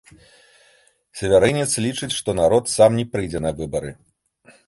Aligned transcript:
Севярынец 1.19 1.67
лічыць, 1.85 2.09
што 2.19 2.35
народ 2.41 2.73
сам 2.75 2.91
не 3.01 3.05
прыйдзе 3.17 3.39
не 3.47 3.53
выбары. 3.63 3.91